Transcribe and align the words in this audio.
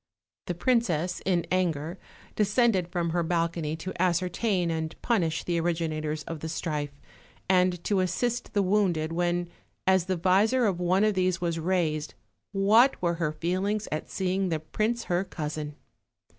The 0.47 0.55
princess 0.55 1.21
in 1.27 1.45
anger 1.51 1.99
descended 2.35 2.87
from 2.87 3.11
her 3.11 3.21
balcony 3.21 3.75
to 3.75 3.93
ascertain 4.01 4.71
and 4.71 4.99
punish 5.03 5.43
the 5.43 5.59
originators 5.59 6.23
of 6.23 6.39
the 6.39 6.49
strife, 6.49 6.99
and 7.47 7.83
to 7.83 7.99
assist 7.99 8.53
the 8.53 8.63
wounded, 8.63 9.11
when, 9.11 9.47
as 9.85 10.05
the 10.05 10.17
visor 10.17 10.65
of 10.65 10.79
one 10.79 11.03
of 11.03 11.13
these 11.13 11.39
was 11.39 11.59
raised, 11.59 12.15
what 12.51 12.99
were 12.99 13.13
her 13.21 13.31
feelings 13.31 13.87
at 13.91 14.09
see 14.09 14.33
ing 14.33 14.49
the 14.49 14.59
prince 14.59 15.03
her 15.03 15.23
cousin! 15.23 15.75